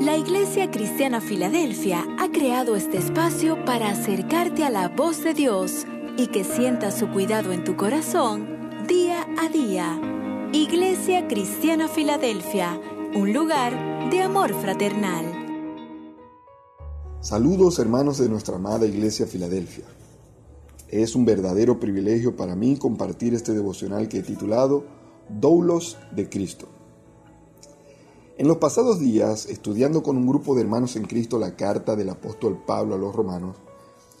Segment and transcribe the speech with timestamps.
[0.00, 5.86] La Iglesia Cristiana Filadelfia ha creado este espacio para acercarte a la voz de Dios
[6.18, 8.46] y que sientas su cuidado en tu corazón
[8.86, 9.98] día a día.
[10.52, 12.78] Iglesia Cristiana Filadelfia,
[13.14, 15.24] un lugar de amor fraternal.
[17.20, 19.86] Saludos hermanos de nuestra amada Iglesia Filadelfia.
[20.88, 24.84] Es un verdadero privilegio para mí compartir este devocional que he titulado
[25.30, 26.75] Doulos de Cristo.
[28.38, 32.10] En los pasados días, estudiando con un grupo de hermanos en Cristo la carta del
[32.10, 33.56] apóstol Pablo a los romanos,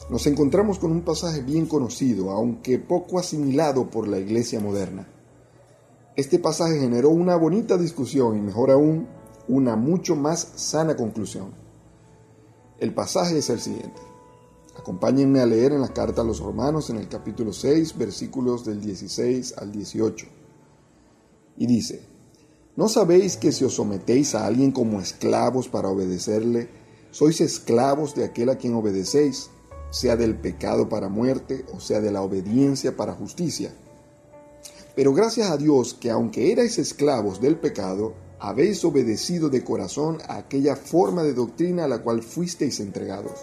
[0.08, 5.06] nos encontramos con un pasaje bien conocido, aunque poco asimilado por la iglesia moderna.
[6.16, 9.06] Este pasaje generó una bonita discusión y mejor aún,
[9.48, 11.52] una mucho más sana conclusión.
[12.78, 14.00] El pasaje es el siguiente.
[14.78, 18.80] Acompáñenme a leer en la carta a los romanos en el capítulo 6, versículos del
[18.80, 20.26] 16 al 18.
[21.58, 22.15] Y dice,
[22.76, 26.68] ¿No sabéis que si os sometéis a alguien como esclavos para obedecerle,
[27.10, 29.48] sois esclavos de aquel a quien obedecéis,
[29.90, 33.72] sea del pecado para muerte o sea de la obediencia para justicia?
[34.94, 40.36] Pero gracias a Dios que aunque erais esclavos del pecado, habéis obedecido de corazón a
[40.36, 43.40] aquella forma de doctrina a la cual fuisteis entregados.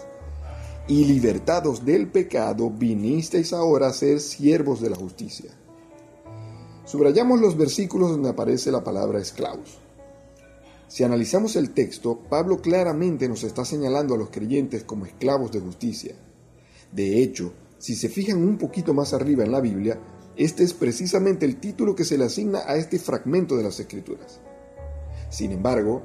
[0.86, 5.50] Y libertados del pecado, vinisteis ahora a ser siervos de la justicia.
[6.94, 9.80] Subrayamos los versículos donde aparece la palabra esclavos.
[10.86, 15.58] Si analizamos el texto, Pablo claramente nos está señalando a los creyentes como esclavos de
[15.58, 16.14] justicia.
[16.92, 19.98] De hecho, si se fijan un poquito más arriba en la Biblia,
[20.36, 24.38] este es precisamente el título que se le asigna a este fragmento de las Escrituras.
[25.30, 26.02] Sin embargo,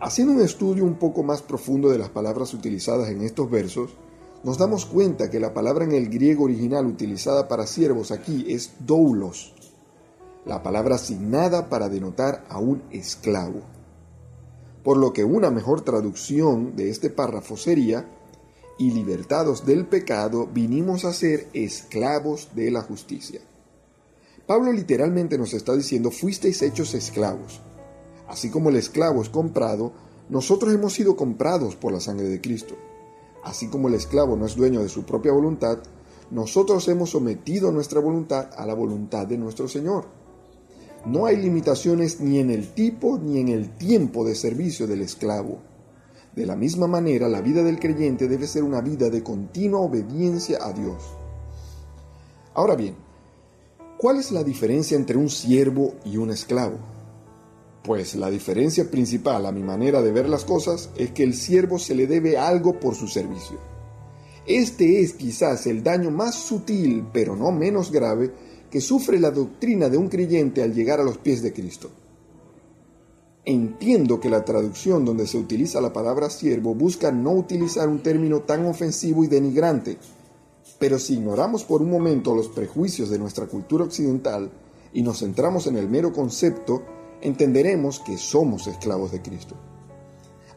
[0.00, 3.96] haciendo un estudio un poco más profundo de las palabras utilizadas en estos versos,
[4.44, 8.74] nos damos cuenta que la palabra en el griego original utilizada para siervos aquí es
[8.86, 9.52] doulos,
[10.44, 13.60] la palabra asignada para denotar a un esclavo.
[14.82, 18.08] Por lo que una mejor traducción de este párrafo sería,
[18.78, 23.40] y libertados del pecado, vinimos a ser esclavos de la justicia.
[24.46, 27.60] Pablo literalmente nos está diciendo, fuisteis hechos esclavos.
[28.26, 29.92] Así como el esclavo es comprado,
[30.28, 32.74] nosotros hemos sido comprados por la sangre de Cristo.
[33.44, 35.78] Así como el esclavo no es dueño de su propia voluntad,
[36.30, 40.21] nosotros hemos sometido nuestra voluntad a la voluntad de nuestro Señor.
[41.04, 45.58] No hay limitaciones ni en el tipo ni en el tiempo de servicio del esclavo.
[46.34, 50.58] De la misma manera, la vida del creyente debe ser una vida de continua obediencia
[50.62, 51.02] a Dios.
[52.54, 52.94] Ahora bien,
[53.98, 56.78] ¿cuál es la diferencia entre un siervo y un esclavo?
[57.82, 61.80] Pues la diferencia principal a mi manera de ver las cosas es que el siervo
[61.80, 63.58] se le debe algo por su servicio.
[64.46, 68.32] Este es quizás el daño más sutil, pero no menos grave,
[68.72, 71.90] que sufre la doctrina de un creyente al llegar a los pies de Cristo.
[73.44, 78.40] Entiendo que la traducción donde se utiliza la palabra siervo busca no utilizar un término
[78.40, 79.98] tan ofensivo y denigrante,
[80.78, 84.50] pero si ignoramos por un momento los prejuicios de nuestra cultura occidental
[84.94, 86.82] y nos centramos en el mero concepto,
[87.20, 89.54] entenderemos que somos esclavos de Cristo.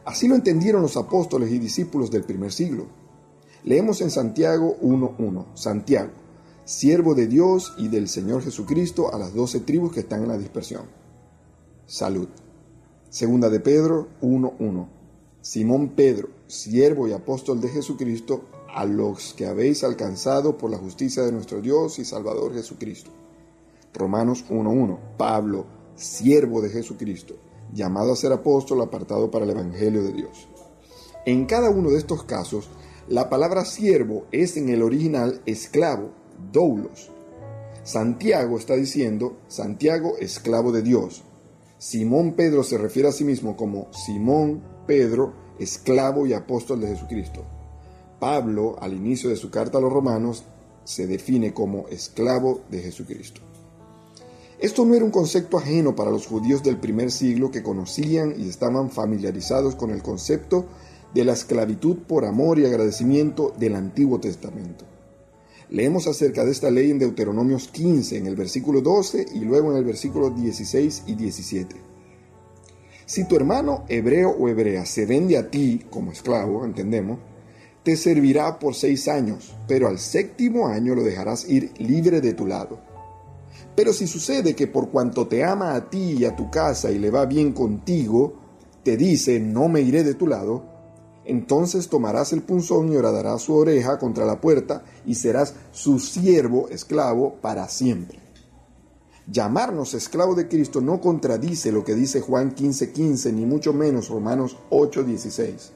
[0.06, 2.86] Así lo entendieron los apóstoles y discípulos del primer siglo.
[3.64, 6.12] Leemos en Santiago 1.1, Santiago,
[6.66, 10.36] siervo de Dios y del Señor Jesucristo a las doce tribus que están en la
[10.36, 10.82] dispersión.
[11.86, 12.28] Salud.
[13.08, 14.88] Segunda de Pedro 1.1.
[15.40, 21.22] Simón Pedro, siervo y apóstol de Jesucristo, a los que habéis alcanzado por la justicia
[21.22, 23.12] de nuestro Dios y Salvador Jesucristo.
[23.94, 24.98] Romanos 1.1.
[25.16, 27.36] Pablo, siervo de Jesucristo,
[27.72, 30.48] llamado a ser apóstol apartado para el Evangelio de Dios.
[31.26, 32.68] En cada uno de estos casos,
[33.08, 36.10] la palabra siervo es en el original esclavo,
[36.52, 37.10] doulos.
[37.82, 41.22] Santiago está diciendo, Santiago, esclavo de Dios.
[41.78, 47.44] Simón Pedro se refiere a sí mismo como Simón Pedro, esclavo y apóstol de Jesucristo.
[48.18, 50.44] Pablo, al inicio de su carta a los romanos,
[50.84, 53.40] se define como esclavo de Jesucristo.
[54.58, 58.48] Esto no era un concepto ajeno para los judíos del primer siglo que conocían y
[58.48, 60.64] estaban familiarizados con el concepto
[61.12, 64.86] de la esclavitud por amor y agradecimiento del Antiguo Testamento.
[65.68, 69.78] Leemos acerca de esta ley en Deuteronomios 15, en el versículo 12 y luego en
[69.78, 71.76] el versículo 16 y 17.
[73.04, 77.18] Si tu hermano hebreo o hebrea se vende a ti como esclavo, entendemos,
[77.82, 82.46] te servirá por seis años, pero al séptimo año lo dejarás ir libre de tu
[82.46, 82.80] lado.
[83.74, 86.98] Pero si sucede que por cuanto te ama a ti y a tu casa y
[86.98, 88.34] le va bien contigo,
[88.82, 90.75] te dice, no me iré de tu lado,
[91.26, 96.68] entonces tomarás el punzón y horadarás su oreja contra la puerta y serás su siervo
[96.68, 98.20] esclavo para siempre.
[99.28, 104.08] Llamarnos esclavo de Cristo no contradice lo que dice Juan 15:15, 15, ni mucho menos
[104.08, 105.72] Romanos 8:16.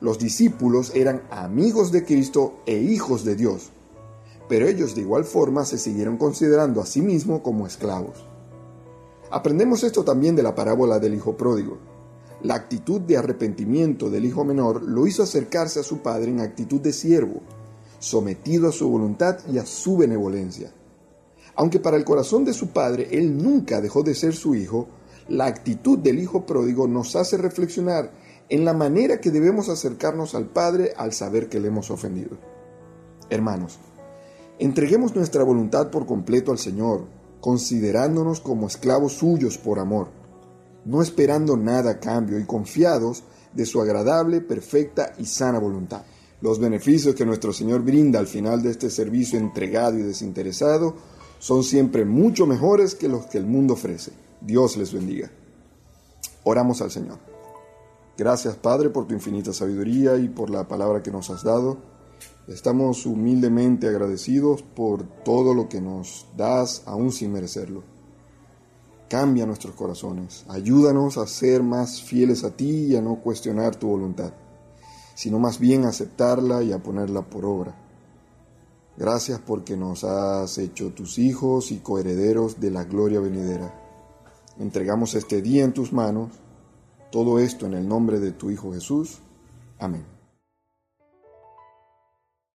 [0.00, 3.70] Los discípulos eran amigos de Cristo e hijos de Dios,
[4.48, 8.24] pero ellos de igual forma se siguieron considerando a sí mismos como esclavos.
[9.30, 11.95] Aprendemos esto también de la parábola del Hijo Pródigo.
[12.42, 16.80] La actitud de arrepentimiento del hijo menor lo hizo acercarse a su padre en actitud
[16.80, 17.40] de siervo,
[17.98, 20.70] sometido a su voluntad y a su benevolencia.
[21.54, 24.88] Aunque para el corazón de su padre él nunca dejó de ser su hijo,
[25.28, 28.12] la actitud del hijo pródigo nos hace reflexionar
[28.48, 32.36] en la manera que debemos acercarnos al Padre al saber que le hemos ofendido.
[33.28, 33.78] Hermanos,
[34.58, 37.06] entreguemos nuestra voluntad por completo al Señor,
[37.40, 40.08] considerándonos como esclavos suyos por amor,
[40.86, 46.02] no esperando nada a cambio y confiados de su agradable, perfecta y sana voluntad.
[46.40, 50.94] Los beneficios que nuestro Señor brinda al final de este servicio entregado y desinteresado
[51.38, 54.12] son siempre mucho mejores que los que el mundo ofrece.
[54.40, 55.30] Dios les bendiga.
[56.44, 57.18] Oramos al Señor.
[58.16, 61.78] Gracias Padre por tu infinita sabiduría y por la palabra que nos has dado.
[62.46, 67.95] Estamos humildemente agradecidos por todo lo que nos das aún sin merecerlo.
[69.08, 73.86] Cambia nuestros corazones, ayúdanos a ser más fieles a ti y a no cuestionar tu
[73.86, 74.32] voluntad,
[75.14, 77.76] sino más bien a aceptarla y a ponerla por obra.
[78.96, 83.72] Gracias porque nos has hecho tus hijos y coherederos de la gloria venidera.
[84.58, 86.32] Entregamos este día en tus manos,
[87.12, 89.20] todo esto en el nombre de tu Hijo Jesús.
[89.78, 90.15] Amén.